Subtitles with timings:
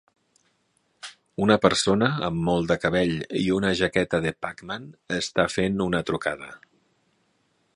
[1.47, 4.89] Una persona amb molt de cabell i una jaqueta de Pac-Man
[5.19, 6.51] està fent una trucada.